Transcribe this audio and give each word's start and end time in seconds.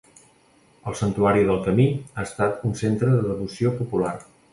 El 0.91 0.95
santuari 1.01 1.43
del 1.49 1.59
Camí 1.67 1.85
ha 2.21 2.25
estat 2.29 2.65
un 2.71 2.73
centre 2.81 3.11
de 3.17 3.21
devoció 3.29 3.75
popular. 3.83 4.15